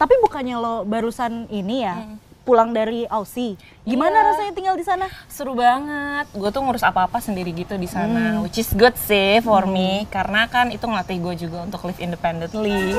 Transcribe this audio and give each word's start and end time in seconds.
Tapi 0.00 0.16
bukannya 0.24 0.56
lo 0.56 0.88
barusan 0.88 1.44
ini 1.52 1.84
ya 1.84 2.16
pulang 2.40 2.72
dari 2.72 3.04
Aussie. 3.04 3.60
Gimana 3.84 4.16
Iya. 4.16 4.26
rasanya 4.32 4.52
tinggal 4.56 4.74
di 4.74 4.82
sana? 4.82 5.06
Seru 5.28 5.52
banget. 5.52 6.24
Gue 6.32 6.48
tuh 6.48 6.64
ngurus 6.64 6.80
apa-apa 6.80 7.20
sendiri 7.20 7.52
gitu 7.52 7.76
di 7.76 7.84
sana, 7.84 8.40
which 8.40 8.56
is 8.56 8.72
good 8.72 8.96
sih 8.96 9.44
for 9.44 9.68
me 9.68 10.08
karena 10.08 10.48
kan 10.48 10.72
itu 10.72 10.88
ngelatih 10.88 11.20
gue 11.20 11.34
juga 11.44 11.68
untuk 11.68 11.84
live 11.84 12.00
independently. 12.00 12.96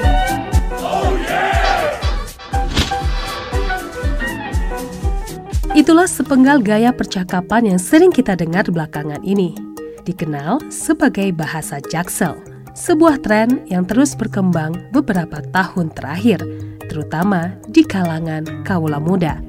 Itulah 5.72 6.06
sepenggal 6.06 6.60
gaya 6.60 6.92
percakapan 6.92 7.76
yang 7.76 7.80
sering 7.80 8.12
kita 8.12 8.36
dengar 8.36 8.68
belakangan 8.68 9.24
ini. 9.24 9.56
Dikenal 10.04 10.60
sebagai 10.68 11.32
bahasa 11.32 11.80
jaksel, 11.80 12.36
sebuah 12.74 13.20
tren 13.24 13.64
yang 13.68 13.84
terus 13.84 14.16
berkembang 14.16 14.92
beberapa 14.96 15.44
tahun 15.52 15.92
terakhir, 15.92 16.40
terutama 16.88 17.56
di 17.68 17.84
kalangan 17.84 18.48
kaula 18.64 19.00
muda. 19.00 19.40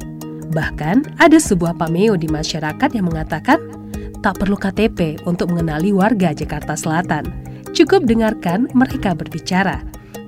Bahkan 0.52 1.16
ada 1.23 1.38
sebuah 1.41 1.80
pameo 1.80 2.19
di 2.19 2.29
masyarakat 2.29 2.91
yang 2.93 3.09
mengatakan 3.09 3.59
tak 4.20 4.38
perlu 4.38 4.55
KTP 4.55 5.24
untuk 5.27 5.51
mengenali 5.51 5.91
warga 5.91 6.30
Jakarta 6.30 6.77
Selatan. 6.77 7.27
Cukup 7.73 8.05
dengarkan 8.05 8.69
mereka 8.77 9.16
berbicara. 9.16 9.80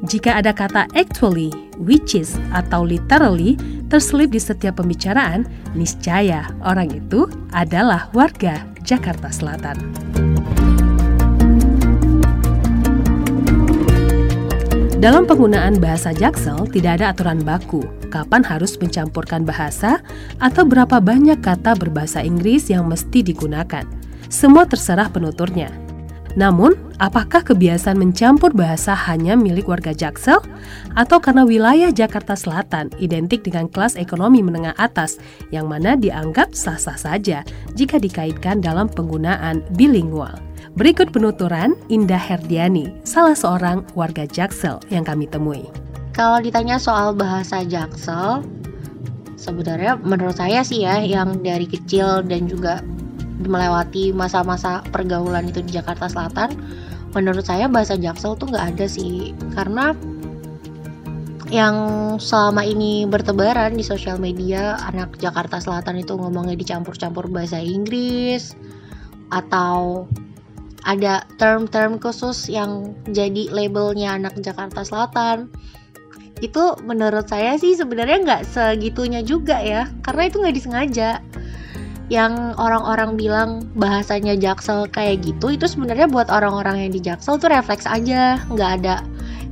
Jika 0.04 0.40
ada 0.40 0.52
kata 0.52 0.88
actually, 0.96 1.52
which 1.80 2.16
is, 2.16 2.36
atau 2.52 2.84
literally 2.84 3.56
terselip 3.88 4.32
di 4.32 4.40
setiap 4.40 4.80
pembicaraan, 4.80 5.44
niscaya 5.76 6.48
orang 6.64 6.92
itu 6.92 7.28
adalah 7.52 8.08
warga 8.12 8.64
Jakarta 8.84 9.32
Selatan. 9.32 9.76
Dalam 15.04 15.28
penggunaan 15.28 15.84
bahasa 15.84 16.16
Jaksel, 16.16 16.64
tidak 16.72 16.96
ada 16.96 17.12
aturan 17.12 17.44
baku 17.44 17.84
kapan 18.08 18.40
harus 18.40 18.72
mencampurkan 18.80 19.44
bahasa 19.44 20.00
atau 20.40 20.64
berapa 20.64 20.96
banyak 20.96 21.44
kata 21.44 21.76
berbahasa 21.76 22.24
Inggris 22.24 22.72
yang 22.72 22.88
mesti 22.88 23.20
digunakan. 23.20 23.84
Semua 24.32 24.64
terserah 24.64 25.12
penuturnya. 25.12 25.68
Namun, 26.40 26.72
apakah 26.96 27.44
kebiasaan 27.44 28.00
mencampur 28.00 28.56
bahasa 28.56 28.96
hanya 28.96 29.36
milik 29.36 29.68
warga 29.68 29.92
Jaksel 29.92 30.40
atau 30.96 31.20
karena 31.20 31.44
wilayah 31.44 31.92
Jakarta 31.92 32.32
Selatan 32.32 32.88
identik 32.96 33.44
dengan 33.44 33.68
kelas 33.68 34.00
ekonomi 34.00 34.40
menengah 34.40 34.72
atas 34.80 35.20
yang 35.52 35.68
mana 35.68 36.00
dianggap 36.00 36.56
sah-sah 36.56 36.96
saja 36.96 37.44
jika 37.76 38.00
dikaitkan 38.00 38.64
dalam 38.64 38.88
penggunaan 38.88 39.60
bilingual? 39.76 40.32
Berikut 40.74 41.14
penuturan 41.14 41.78
Indah 41.86 42.18
Herdiani, 42.18 42.90
salah 43.06 43.38
seorang 43.38 43.86
warga 43.94 44.26
Jaksel 44.26 44.82
yang 44.90 45.06
kami 45.06 45.30
temui. 45.30 45.70
Kalau 46.10 46.42
ditanya 46.42 46.82
soal 46.82 47.14
bahasa 47.14 47.62
Jaksel, 47.62 48.42
sebenarnya 49.38 49.94
menurut 50.02 50.34
saya 50.34 50.66
sih 50.66 50.82
ya 50.82 50.98
yang 50.98 51.38
dari 51.46 51.70
kecil 51.70 52.26
dan 52.26 52.50
juga 52.50 52.82
melewati 53.46 54.10
masa-masa 54.10 54.82
pergaulan 54.90 55.46
itu 55.46 55.62
di 55.62 55.78
Jakarta 55.78 56.10
Selatan, 56.10 56.58
menurut 57.14 57.46
saya 57.46 57.70
bahasa 57.70 57.94
Jaksel 57.94 58.34
tuh 58.34 58.50
nggak 58.50 58.74
ada 58.74 58.86
sih, 58.90 59.30
karena 59.54 59.94
yang 61.54 61.78
selama 62.18 62.66
ini 62.66 63.06
bertebaran 63.06 63.78
di 63.78 63.86
sosial 63.86 64.18
media 64.18 64.74
anak 64.90 65.22
Jakarta 65.22 65.62
Selatan 65.62 66.02
itu 66.02 66.18
ngomongnya 66.18 66.58
dicampur-campur 66.58 67.30
bahasa 67.30 67.62
Inggris 67.62 68.58
atau 69.30 70.10
ada 70.84 71.24
term-term 71.40 71.96
khusus 71.96 72.46
yang 72.46 72.92
jadi 73.08 73.48
labelnya 73.48 74.20
anak 74.20 74.36
Jakarta 74.44 74.84
Selatan. 74.84 75.48
Itu 76.44 76.76
menurut 76.84 77.26
saya 77.26 77.56
sih 77.56 77.72
sebenarnya 77.72 78.20
nggak 78.20 78.42
segitunya 78.44 79.24
juga 79.24 79.56
ya 79.58 79.88
karena 80.04 80.22
itu 80.28 80.36
nggak 80.44 80.56
disengaja. 80.56 81.10
Yang 82.12 82.36
orang-orang 82.60 83.16
bilang 83.16 83.50
bahasanya 83.80 84.36
jaksel 84.36 84.84
kayak 84.92 85.24
gitu 85.24 85.56
itu 85.56 85.64
sebenarnya 85.64 86.04
buat 86.04 86.28
orang-orang 86.28 86.84
yang 86.84 86.92
di 86.92 87.00
jaksel 87.00 87.40
tuh 87.40 87.48
refleks 87.48 87.88
aja. 87.88 88.36
Nggak 88.52 88.70
ada 88.84 89.00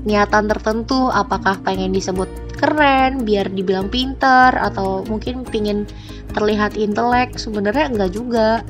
niatan 0.04 0.52
tertentu 0.52 1.08
apakah 1.08 1.56
pengen 1.64 1.96
disebut 1.96 2.28
keren 2.60 3.24
biar 3.24 3.48
dibilang 3.48 3.88
pinter 3.88 4.52
atau 4.52 5.00
mungkin 5.08 5.48
pingin 5.48 5.88
terlihat 6.36 6.76
intelek. 6.76 7.40
Sebenarnya 7.40 7.88
enggak 7.88 8.12
juga. 8.12 8.60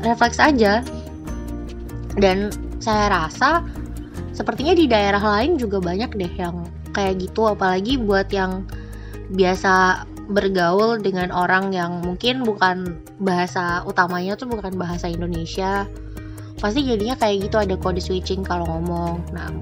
Refleks 0.00 0.40
aja 0.40 0.80
dan 2.16 2.48
saya 2.80 3.12
rasa 3.12 3.64
sepertinya 4.32 4.72
di 4.76 4.88
daerah 4.88 5.20
lain 5.20 5.60
juga 5.60 5.80
banyak 5.80 6.12
deh 6.16 6.32
yang 6.36 6.64
kayak 6.96 7.20
gitu 7.20 7.52
apalagi 7.52 8.00
buat 8.00 8.32
yang 8.32 8.64
biasa 9.32 10.04
bergaul 10.26 10.98
dengan 10.98 11.30
orang 11.30 11.70
yang 11.70 12.02
mungkin 12.02 12.42
bukan 12.42 12.98
bahasa 13.22 13.84
utamanya 13.86 14.34
tuh 14.34 14.50
bukan 14.50 14.74
bahasa 14.74 15.06
Indonesia. 15.06 15.86
Pasti 16.56 16.82
jadinya 16.88 17.14
kayak 17.14 17.46
gitu 17.46 17.56
ada 17.60 17.76
kode 17.76 18.00
switching 18.00 18.42
kalau 18.42 18.64
ngomong. 18.66 19.22
Nah 19.30 19.52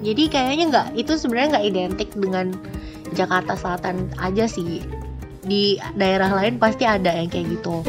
jadi 0.00 0.30
kayaknya 0.30 0.64
nggak 0.70 0.86
itu 0.96 1.12
sebenarnya 1.18 1.58
nggak 1.58 1.66
identik 1.66 2.10
dengan 2.14 2.56
Jakarta 3.12 3.54
Selatan 3.54 4.10
aja 4.18 4.48
sih. 4.48 4.82
Di 5.44 5.80
daerah 5.96 6.28
lain 6.34 6.60
pasti 6.60 6.84
ada 6.84 7.14
yang 7.14 7.30
kayak 7.30 7.52
gitu 7.58 7.80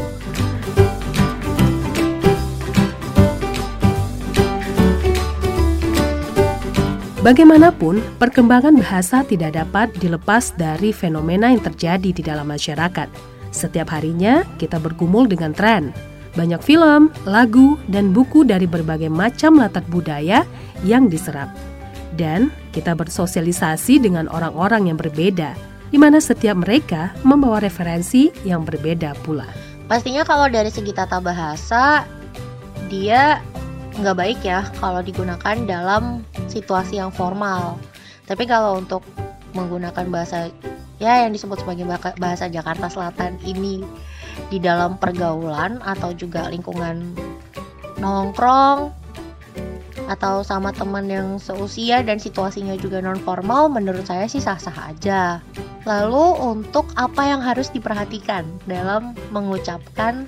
Bagaimanapun, 7.30 8.02
perkembangan 8.18 8.74
bahasa 8.82 9.22
tidak 9.22 9.54
dapat 9.54 9.94
dilepas 10.02 10.50
dari 10.58 10.90
fenomena 10.90 11.54
yang 11.54 11.62
terjadi 11.62 12.10
di 12.10 12.26
dalam 12.26 12.50
masyarakat. 12.50 13.06
Setiap 13.54 13.94
harinya, 13.94 14.42
kita 14.58 14.82
bergumul 14.82 15.30
dengan 15.30 15.54
tren. 15.54 15.94
Banyak 16.34 16.58
film, 16.66 17.14
lagu, 17.30 17.78
dan 17.86 18.18
buku 18.18 18.42
dari 18.50 18.66
berbagai 18.66 19.14
macam 19.14 19.62
latar 19.62 19.86
budaya 19.94 20.42
yang 20.82 21.06
diserap. 21.06 21.54
Dan 22.18 22.50
kita 22.74 22.98
bersosialisasi 22.98 24.02
dengan 24.02 24.26
orang-orang 24.34 24.90
yang 24.90 24.98
berbeda, 24.98 25.54
di 25.94 26.02
mana 26.02 26.18
setiap 26.18 26.58
mereka 26.58 27.14
membawa 27.22 27.62
referensi 27.62 28.34
yang 28.42 28.66
berbeda 28.66 29.14
pula. 29.22 29.46
Pastinya 29.86 30.26
kalau 30.26 30.50
dari 30.50 30.74
segi 30.74 30.98
tata 30.98 31.22
bahasa 31.22 32.10
dia 32.90 33.38
nggak 34.02 34.18
baik 34.18 34.40
ya 34.42 34.66
kalau 34.82 35.06
digunakan 35.06 35.56
dalam 35.70 36.26
situasi 36.50 36.98
yang 36.98 37.14
formal. 37.14 37.78
Tapi 38.26 38.46
kalau 38.50 38.82
untuk 38.82 39.06
menggunakan 39.54 40.06
bahasa 40.10 40.54
ya 41.02 41.26
yang 41.26 41.34
disebut 41.34 41.64
sebagai 41.64 41.88
bahasa 42.20 42.46
Jakarta 42.52 42.92
Selatan 42.92 43.40
ini 43.48 43.82
di 44.54 44.62
dalam 44.62 45.00
pergaulan 45.00 45.82
atau 45.82 46.14
juga 46.14 46.52
lingkungan 46.52 47.16
nongkrong 47.98 48.94
atau 50.10 50.42
sama 50.42 50.74
teman 50.74 51.06
yang 51.06 51.38
seusia 51.38 52.02
dan 52.02 52.18
situasinya 52.18 52.74
juga 52.82 52.98
non 52.98 53.22
formal 53.22 53.70
menurut 53.70 54.10
saya 54.10 54.26
sih 54.26 54.42
sah-sah 54.42 54.90
aja. 54.90 55.38
Lalu 55.86 56.34
untuk 56.42 56.90
apa 56.98 57.30
yang 57.30 57.46
harus 57.46 57.70
diperhatikan 57.70 58.42
dalam 58.66 59.14
mengucapkan 59.30 60.26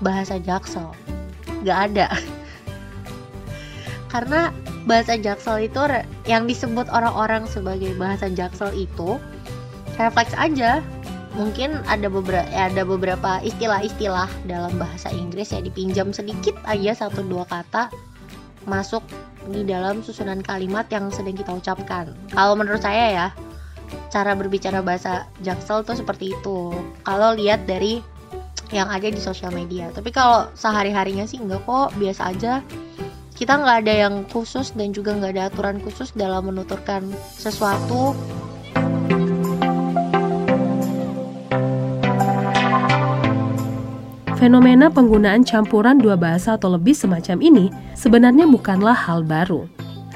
bahasa 0.00 0.40
Jaksel? 0.40 0.88
Gak 1.60 1.92
ada. 1.92 2.08
Karena 4.10 4.50
bahasa 4.84 5.14
Jaksel 5.14 5.70
itu 5.70 5.80
yang 6.26 6.50
disebut 6.50 6.90
orang-orang 6.90 7.46
sebagai 7.46 7.94
bahasa 7.94 8.26
Jaksel 8.26 8.74
itu 8.74 9.16
refleks 9.94 10.34
aja. 10.34 10.82
Mungkin 11.38 11.78
ada 11.86 12.10
beberapa 12.10 12.42
ada 12.50 12.82
beberapa 12.82 13.38
istilah-istilah 13.46 14.26
dalam 14.50 14.74
bahasa 14.82 15.14
Inggris 15.14 15.54
ya 15.54 15.62
dipinjam 15.62 16.10
sedikit 16.10 16.58
aja 16.66 17.06
satu 17.06 17.22
dua 17.22 17.46
kata 17.46 17.86
masuk 18.66 19.06
di 19.48 19.62
dalam 19.64 20.02
susunan 20.02 20.42
kalimat 20.42 20.90
yang 20.90 21.08
sedang 21.14 21.38
kita 21.38 21.54
ucapkan. 21.54 22.12
Kalau 22.34 22.58
menurut 22.58 22.82
saya 22.82 23.06
ya, 23.14 23.26
cara 24.10 24.34
berbicara 24.34 24.82
bahasa 24.82 25.30
Jaksel 25.40 25.86
tuh 25.86 25.96
seperti 25.96 26.34
itu. 26.34 26.74
Kalau 27.06 27.32
lihat 27.38 27.64
dari 27.64 28.02
yang 28.70 28.86
ada 28.86 29.06
di 29.10 29.18
sosial 29.18 29.50
media. 29.50 29.90
Tapi 29.90 30.10
kalau 30.14 30.46
sehari-harinya 30.54 31.26
sih 31.26 31.42
enggak 31.42 31.62
kok, 31.66 31.94
biasa 31.98 32.34
aja. 32.34 32.62
Kita 33.40 33.56
nggak 33.56 33.88
ada 33.88 33.94
yang 34.04 34.28
khusus 34.28 34.76
dan 34.76 34.92
juga 34.92 35.16
nggak 35.16 35.32
ada 35.32 35.48
aturan 35.48 35.80
khusus 35.80 36.12
dalam 36.12 36.52
menuturkan 36.52 37.08
sesuatu. 37.40 38.12
Fenomena 44.36 44.92
penggunaan 44.92 45.40
campuran 45.48 45.96
dua 45.96 46.20
bahasa 46.20 46.60
atau 46.60 46.76
lebih 46.76 46.92
semacam 46.92 47.40
ini 47.40 47.72
sebenarnya 47.96 48.44
bukanlah 48.44 48.92
hal 48.92 49.24
baru. 49.24 49.64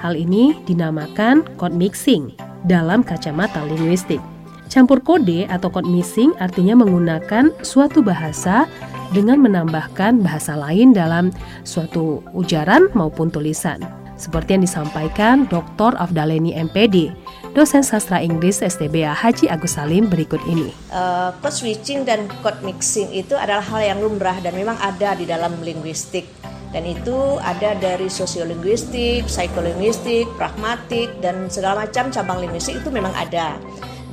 Hal 0.04 0.20
ini 0.20 0.60
dinamakan 0.68 1.48
code 1.56 1.80
mixing 1.80 2.36
dalam 2.68 3.00
kacamata 3.00 3.64
linguistik. 3.64 4.20
Campur 4.68 5.00
kode 5.00 5.48
atau 5.48 5.72
code 5.72 5.88
mixing 5.88 6.36
artinya 6.36 6.76
menggunakan 6.76 7.56
suatu 7.64 8.04
bahasa 8.04 8.68
dengan 9.14 9.38
menambahkan 9.38 10.20
bahasa 10.26 10.58
lain 10.58 10.90
dalam 10.90 11.30
suatu 11.62 12.20
ujaran 12.34 12.90
maupun 12.98 13.30
tulisan. 13.30 13.78
Seperti 14.18 14.58
yang 14.58 14.62
disampaikan 14.66 15.46
Dr. 15.46 15.94
Afdaleni 15.98 16.54
MPD 16.54 17.14
dosen 17.54 17.86
sastra 17.86 18.18
Inggris 18.18 18.62
STBA 18.62 19.14
Haji 19.14 19.46
Agus 19.46 19.78
Salim 19.78 20.10
berikut 20.10 20.42
ini. 20.50 20.74
Uh, 20.90 21.30
code 21.38 21.54
switching 21.54 22.02
dan 22.02 22.26
code 22.42 22.58
mixing 22.66 23.10
itu 23.14 23.38
adalah 23.38 23.62
hal 23.62 23.82
yang 23.82 23.98
lumrah 24.02 24.38
dan 24.42 24.54
memang 24.58 24.74
ada 24.82 25.14
di 25.14 25.26
dalam 25.26 25.54
linguistik 25.62 26.26
dan 26.74 26.82
itu 26.90 27.38
ada 27.38 27.78
dari 27.78 28.10
sosiolinguistik, 28.10 29.30
psikolinguistik, 29.30 30.26
pragmatik 30.34 31.06
dan 31.22 31.46
segala 31.46 31.86
macam 31.86 32.10
cabang 32.10 32.42
linguistik 32.42 32.82
itu 32.82 32.90
memang 32.90 33.14
ada. 33.14 33.54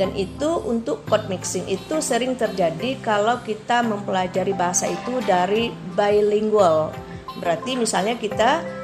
Dan 0.01 0.18
itu 0.18 0.50
untuk 0.65 1.06
code 1.06 1.30
mixing. 1.30 1.69
Itu 1.69 2.01
sering 2.01 2.33
terjadi 2.33 2.98
kalau 3.06 3.38
kita 3.45 3.86
mempelajari 3.86 4.50
bahasa 4.57 4.89
itu 4.89 5.21
dari 5.30 5.69
bilingual. 5.94 6.89
Berarti 7.38 7.77
misalnya 7.77 8.18
kita 8.18 8.81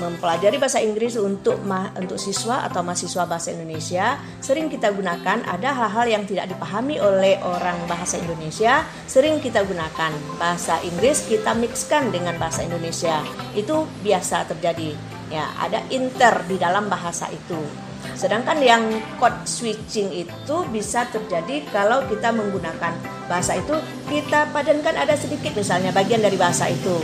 mempelajari 0.00 0.56
bahasa 0.56 0.80
Inggris 0.80 1.20
untuk 1.20 1.60
ma 1.68 1.92
untuk 2.00 2.16
siswa 2.16 2.64
atau 2.64 2.80
mahasiswa 2.80 3.28
bahasa 3.28 3.52
Indonesia 3.52 4.16
sering 4.40 4.72
kita 4.72 4.88
gunakan. 4.92 5.44
Ada 5.44 5.68
hal-hal 5.76 6.06
yang 6.08 6.24
tidak 6.24 6.48
dipahami 6.52 6.96
oleh 6.96 7.36
orang 7.44 7.76
bahasa 7.88 8.16
Indonesia 8.16 8.88
sering 9.04 9.40
kita 9.40 9.64
gunakan. 9.68 10.12
Bahasa 10.40 10.80
Inggris 10.80 11.28
kita 11.28 11.52
mixkan 11.56 12.08
dengan 12.08 12.40
bahasa 12.40 12.64
Indonesia. 12.64 13.20
Itu 13.52 13.84
biasa 14.00 14.48
terjadi. 14.56 14.96
Ya 15.28 15.44
ada 15.60 15.84
inter 15.92 16.44
di 16.48 16.56
dalam 16.56 16.88
bahasa 16.88 17.28
itu 17.28 17.85
sedangkan 18.16 18.58
yang 18.64 18.82
code 19.20 19.44
switching 19.44 20.08
itu 20.12 20.56
bisa 20.72 21.04
terjadi 21.12 21.62
kalau 21.68 22.04
kita 22.08 22.32
menggunakan 22.32 22.92
bahasa 23.28 23.58
itu 23.60 23.76
kita 24.08 24.48
padankan 24.50 24.96
ada 24.96 25.12
sedikit 25.18 25.52
misalnya 25.52 25.92
bagian 25.92 26.22
dari 26.24 26.38
bahasa 26.40 26.70
itu. 26.70 26.96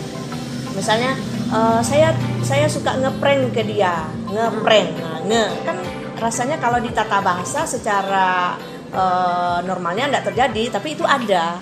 Misalnya 0.73 1.13
uh, 1.53 1.81
saya 1.85 2.17
saya 2.41 2.65
suka 2.67 2.97
ngeprank 2.97 3.53
ke 3.53 3.63
dia 3.67 4.09
ngeprank 4.33 4.89
nah, 4.99 5.21
nge. 5.29 5.45
Kan 5.69 5.77
rasanya 6.17 6.57
kalau 6.57 6.79
di 6.79 6.89
tata 6.95 7.19
bahasa 7.21 7.67
secara 7.67 8.57
uh, 8.95 9.59
normalnya 9.67 10.09
tidak 10.09 10.25
terjadi 10.33 10.79
tapi 10.81 10.95
itu 10.97 11.05
ada 11.05 11.59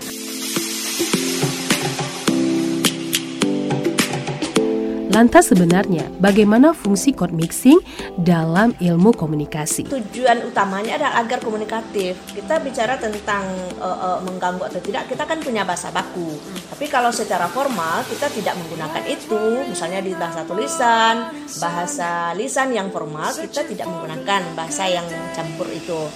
Lantas 5.11 5.51
sebenarnya 5.51 6.07
bagaimana 6.23 6.71
fungsi 6.71 7.11
code 7.11 7.35
mixing 7.35 7.83
dalam 8.15 8.71
ilmu 8.79 9.11
komunikasi? 9.11 9.91
Tujuan 9.91 10.47
utamanya 10.47 11.03
adalah 11.03 11.19
agar 11.19 11.43
komunikatif. 11.43 12.15
Kita 12.31 12.63
bicara 12.63 12.95
tentang 12.95 13.43
uh, 13.83 13.91
uh, 13.91 14.19
mengganggu 14.23 14.71
atau 14.71 14.79
tidak, 14.79 15.11
kita 15.11 15.27
kan 15.27 15.43
punya 15.43 15.67
bahasa 15.67 15.91
baku. 15.91 16.31
Tapi 16.71 16.87
kalau 16.87 17.11
secara 17.11 17.51
formal 17.51 18.07
kita 18.07 18.31
tidak 18.31 18.55
menggunakan 18.63 19.03
itu, 19.11 19.67
misalnya 19.67 19.99
di 19.99 20.15
bahasa 20.15 20.47
tulisan, 20.47 21.35
bahasa 21.59 22.31
lisan 22.39 22.71
yang 22.71 22.95
formal 22.95 23.35
kita 23.35 23.67
tidak 23.67 23.91
menggunakan 23.91 24.47
bahasa 24.55 24.87
yang 24.87 25.07
campur 25.35 25.67
itu 25.75 26.07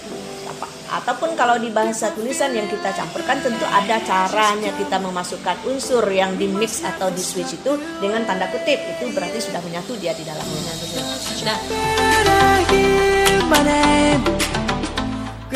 ataupun 1.02 1.34
kalau 1.34 1.58
di 1.58 1.74
bahasa 1.74 2.14
tulisan 2.14 2.54
yang 2.54 2.70
kita 2.70 2.94
campurkan 2.94 3.42
tentu 3.42 3.66
ada 3.66 3.98
caranya 4.06 4.70
kita 4.78 5.02
memasukkan 5.02 5.58
unsur 5.66 6.06
yang 6.06 6.38
di 6.38 6.46
mix 6.46 6.86
atau 6.86 7.10
di 7.10 7.18
switch 7.18 7.58
itu 7.58 7.74
dengan 7.98 8.22
tanda 8.22 8.46
kutip 8.54 8.78
itu 8.78 9.10
berarti 9.10 9.42
sudah 9.42 9.58
menyatu 9.66 9.98
dia 9.98 10.14
di 10.14 10.22
dalamnya 10.22 10.72
nah 11.42 11.58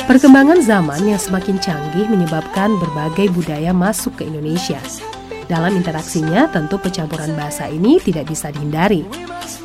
Perkembangan 0.08 0.64
zaman 0.64 1.04
yang 1.04 1.20
semakin 1.20 1.60
canggih 1.60 2.08
menyebabkan 2.08 2.72
berbagai 2.80 3.28
budaya 3.28 3.76
masuk 3.76 4.16
ke 4.16 4.24
Indonesia. 4.24 4.80
Dalam 5.52 5.76
interaksinya, 5.76 6.48
tentu 6.48 6.80
pencampuran 6.80 7.36
bahasa 7.36 7.68
ini 7.68 8.00
tidak 8.00 8.24
bisa 8.32 8.48
dihindari. 8.48 9.04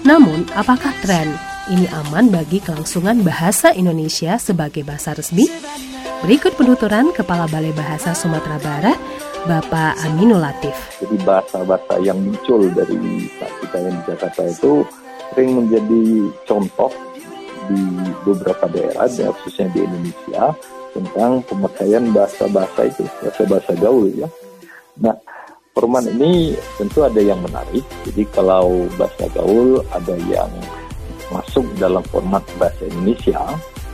Namun, 0.03 0.43
apakah 0.51 0.91
tren 0.99 1.31
ini 1.71 1.88
aman 1.88 2.27
bagi 2.27 2.60
kelangsungan 2.60 3.24
bahasa 3.24 3.71
Indonesia 3.71 4.36
sebagai 4.36 4.83
bahasa 4.83 5.15
resmi? 5.15 5.48
Berikut 6.24 6.60
penuturan 6.60 7.15
Kepala 7.15 7.48
Balai 7.48 7.71
Bahasa 7.71 8.12
Sumatera 8.12 8.60
Barat, 8.60 9.00
Bapak 9.48 9.95
Aminul 10.04 10.44
Latif. 10.44 10.75
Jadi 11.00 11.15
bahasa-bahasa 11.24 12.04
yang 12.04 12.19
muncul 12.19 12.68
dari 12.71 13.27
kita 13.63 13.77
yang 13.80 13.95
di 13.95 14.04
Jakarta 14.12 14.44
itu 14.44 14.83
sering 15.31 15.51
menjadi 15.56 16.04
contoh 16.44 16.92
di 17.71 17.83
beberapa 18.27 18.68
daerah, 18.68 19.07
khususnya 19.07 19.71
di 19.71 19.88
Indonesia, 19.88 20.51
tentang 20.92 21.44
pemakaian 21.48 22.04
bahasa-bahasa 22.12 22.92
itu, 22.92 23.04
bahasa-bahasa 23.24 23.71
gaul 23.80 24.12
ya. 24.12 24.27
Nah, 25.00 25.15
format 25.71 26.04
ini 26.12 26.60
tentu 26.75 27.07
ada 27.07 27.24
yang 27.24 27.39
menarik. 27.39 27.88
Jadi 28.04 28.24
kalau 28.36 28.88
bahasa 29.00 29.31
gaul 29.31 29.80
ada 29.95 30.15
yang 30.27 30.51
masuk 31.33 31.65
dalam 31.81 32.06
format 32.13 32.45
bahasa 32.62 32.85
Indonesia 32.85 33.41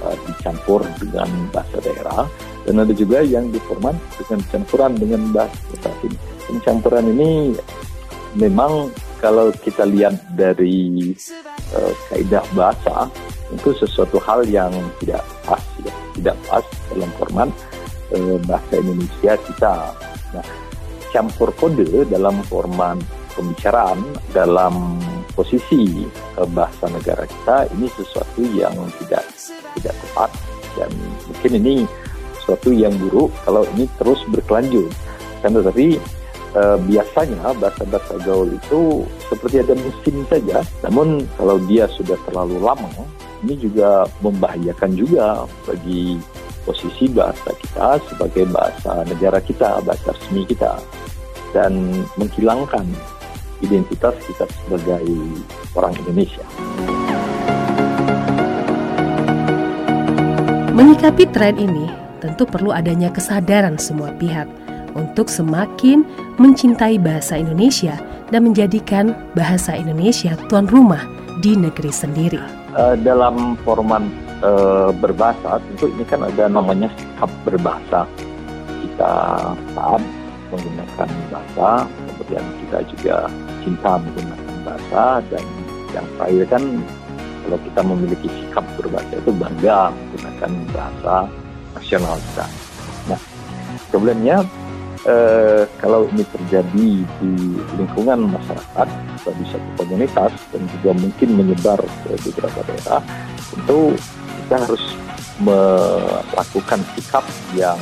uh, 0.03 0.15
dicampur 0.27 0.83
dengan 0.99 1.29
bahasa 1.55 1.79
daerah 1.79 2.27
dan 2.67 2.75
ada 2.83 2.93
juga 2.93 3.23
yang 3.23 3.47
diformat 3.49 3.95
dengan 4.19 4.39
campuran 4.51 4.91
dengan 4.99 5.21
bahasa 5.31 5.87
asing. 5.87 6.15
Pencampuran 6.45 7.05
ini 7.15 7.55
memang 8.35 8.91
kalau 9.23 9.49
kita 9.55 9.87
lihat 9.87 10.19
dari 10.35 11.15
uh, 11.75 11.93
kaidah 12.11 12.43
bahasa 12.51 13.07
itu 13.49 13.73
sesuatu 13.73 14.21
hal 14.21 14.45
yang 14.45 14.69
tidak 15.01 15.23
pas 15.47 15.63
ya, 15.81 15.93
tidak 16.13 16.37
pas 16.45 16.65
dalam 16.93 17.09
format 17.17 17.49
uh, 18.13 18.37
bahasa 18.45 18.73
Indonesia 18.77 19.33
kita. 19.47 19.75
Nah, 20.35 20.45
campur 21.09 21.49
kode 21.57 22.05
dalam 22.05 22.37
format 22.45 23.01
pembicaraan 23.33 23.97
dalam 24.29 25.01
posisi 25.39 26.03
bahasa 26.51 26.91
negara 26.91 27.23
kita 27.23 27.71
ini 27.79 27.87
sesuatu 27.95 28.43
yang 28.51 28.75
tidak 28.99 29.23
tidak 29.79 29.95
tepat 30.03 30.29
dan 30.75 30.91
mungkin 31.31 31.51
ini 31.63 31.75
sesuatu 32.35 32.75
yang 32.75 32.91
buruk 32.99 33.31
kalau 33.47 33.63
ini 33.77 33.87
terus 33.95 34.19
berkelanjut. 34.27 34.91
Kan 35.39 35.55
tetapi 35.55 35.95
e, 36.57 36.61
biasanya 36.89 37.55
bahasa-bahasa 37.55 38.19
gaul 38.25 38.49
itu 38.51 39.07
seperti 39.31 39.63
ada 39.63 39.77
musim 39.79 40.25
saja. 40.27 40.65
Namun 40.83 41.23
kalau 41.39 41.61
dia 41.69 41.87
sudah 41.93 42.19
terlalu 42.27 42.57
lama, 42.59 42.89
ini 43.45 43.55
juga 43.55 44.09
membahayakan 44.25 44.91
juga 44.97 45.47
bagi 45.63 46.19
posisi 46.67 47.07
bahasa 47.07 47.53
kita 47.55 48.01
sebagai 48.11 48.49
bahasa 48.51 49.07
negara 49.07 49.39
kita, 49.39 49.79
bahasa 49.85 50.11
resmi 50.11 50.43
kita 50.43 50.81
dan 51.55 52.03
menghilangkan 52.17 52.85
identitas 53.59 54.15
kita 54.25 54.45
sebagai 54.63 55.05
orang 55.75 55.93
Indonesia. 56.05 56.45
Menyikapi 60.75 61.27
tren 61.35 61.59
ini, 61.59 61.91
tentu 62.23 62.47
perlu 62.47 62.71
adanya 62.71 63.11
kesadaran 63.11 63.75
semua 63.75 64.15
pihak 64.15 64.47
untuk 64.95 65.27
semakin 65.27 66.07
mencintai 66.39 66.95
bahasa 66.99 67.35
Indonesia 67.35 67.99
dan 68.31 68.47
menjadikan 68.47 69.11
bahasa 69.35 69.75
Indonesia 69.75 70.37
tuan 70.47 70.69
rumah 70.71 71.03
di 71.43 71.55
negeri 71.55 71.91
sendiri. 71.91 72.41
Uh, 72.75 72.95
dalam 73.01 73.57
format 73.65 74.03
uh, 74.45 74.93
berbahasa, 75.03 75.59
tentu 75.71 75.89
ini 75.89 76.05
kan 76.05 76.23
ada 76.23 76.47
namanya 76.47 76.87
sikap 76.95 77.31
berbahasa. 77.43 78.05
Kita 78.79 79.11
taat 79.75 80.01
menggunakan 80.53 81.09
bahasa, 81.33 81.69
kemudian 81.87 82.45
kita 82.65 82.77
juga 82.95 83.15
cinta 83.63 83.99
menggunakan 83.99 84.55
bahasa 84.65 85.03
dan 85.29 85.43
yang 85.93 86.05
terakhir 86.17 86.45
kan 86.53 86.63
kalau 87.45 87.57
kita 87.65 87.81
memiliki 87.81 88.27
sikap 88.29 88.65
berbahasa 88.77 89.13
itu 89.17 89.31
bangga 89.33 89.89
menggunakan 89.89 90.51
bahasa 90.69 91.15
nasional 91.73 92.15
kita. 92.21 92.45
Nah, 93.09 93.19
problemnya 93.89 94.37
eh, 95.09 95.63
kalau 95.81 96.05
ini 96.13 96.23
terjadi 96.29 96.89
di 97.01 97.33
lingkungan 97.79 98.29
masyarakat 98.29 98.87
atau 98.89 99.31
di 99.33 99.45
satu 99.49 99.69
komunitas 99.81 100.33
dan 100.53 100.61
juga 100.77 100.91
mungkin 100.99 101.29
menyebar 101.33 101.79
ke 102.05 102.11
beberapa 102.29 102.59
daerah, 102.69 103.01
tentu 103.49 103.97
kita 104.45 104.55
harus 104.61 104.83
melakukan 105.39 106.79
sikap 106.93 107.25
yang 107.55 107.79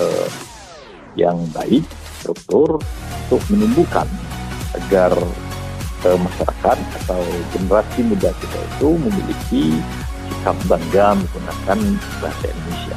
eh, 0.00 0.28
yang 1.12 1.36
baik, 1.52 1.84
struktur 2.22 2.80
untuk 3.28 3.42
menumbuhkan 3.52 4.08
agar 4.76 5.12
uh, 6.06 6.18
masyarakat 6.18 6.78
atau 7.04 7.22
generasi 7.54 8.00
muda 8.06 8.30
kita 8.40 8.58
itu 8.58 8.88
memiliki 8.98 9.64
sikap 10.28 10.56
bangga 10.66 11.06
menggunakan 11.18 11.78
bahasa 12.18 12.44
Indonesia. 12.50 12.96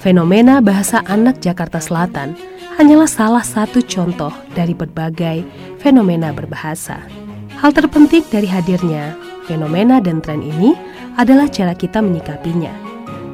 Fenomena 0.00 0.64
bahasa 0.64 1.04
anak 1.04 1.44
Jakarta 1.44 1.76
Selatan 1.76 2.32
hanyalah 2.80 3.06
salah 3.06 3.44
satu 3.44 3.84
contoh 3.84 4.32
dari 4.56 4.72
berbagai 4.72 5.44
fenomena 5.78 6.32
berbahasa. 6.32 7.04
Hal 7.60 7.76
terpenting 7.76 8.24
dari 8.32 8.48
hadirnya 8.48 9.12
fenomena 9.44 10.00
dan 10.00 10.24
tren 10.24 10.40
ini 10.40 10.72
adalah 11.20 11.52
cara 11.52 11.76
kita 11.76 12.00
menyikapinya 12.00 12.89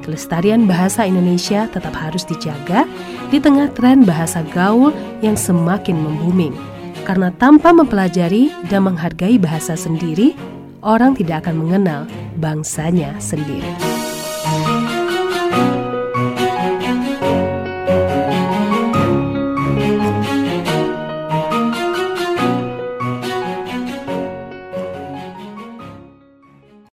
kelestarian 0.07 0.71
bahasa 0.71 1.03
Indonesia 1.03 1.67
tetap 1.67 1.93
harus 1.99 2.23
dijaga 2.23 2.87
di 3.29 3.43
tengah 3.43 3.69
tren 3.75 4.07
bahasa 4.07 4.47
gaul 4.55 4.95
yang 5.21 5.35
semakin 5.35 5.99
membuming. 5.99 6.55
Karena 7.03 7.35
tanpa 7.35 7.75
mempelajari 7.75 8.55
dan 8.71 8.87
menghargai 8.87 9.39
bahasa 9.39 9.75
sendiri, 9.75 10.39
orang 10.87 11.19
tidak 11.19 11.47
akan 11.47 11.67
mengenal 11.67 12.01
bangsanya 12.39 13.19
sendiri. 13.19 13.86